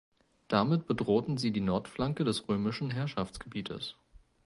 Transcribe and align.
Damit 0.47 0.87
bedrohten 0.87 1.37
sie 1.37 1.51
die 1.51 1.61
Nordflanke 1.61 2.23
des 2.23 2.47
römischen 2.47 2.89
Herrschaftsgebietes. 2.89 3.97